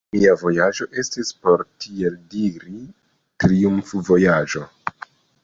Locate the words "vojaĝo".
0.43-0.87